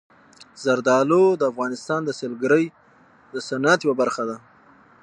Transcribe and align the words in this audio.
زردالو 0.63 1.23
د 1.37 1.41
افغانستان 1.51 1.99
د 2.05 2.09
سیلګرۍ 2.19 2.65
د 3.33 3.35
صنعت 3.49 3.79
یوه 3.85 3.95
برخه 4.01 4.23
ده. 4.29 4.37